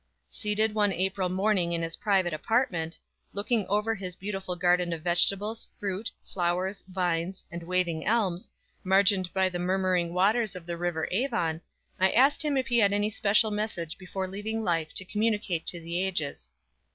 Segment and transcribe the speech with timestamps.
[0.29, 2.97] Seated one April morning in his private apartment,
[3.33, 8.49] looking over his beautiful garden of vegetables, fruit, flowers, vines and waving elms,
[8.83, 11.61] margined by the murmuring waters of the silver Avon,
[11.99, 15.79] I asked him if he had any special message before leaving life to communicate to
[15.79, 16.51] the ages.